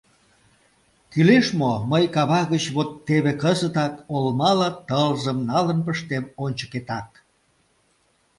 [1.11, 7.07] Кӱлеш мо, мый кава гыч вот теве, кызытак, олмала тылзым налын пыштем ончыкетак?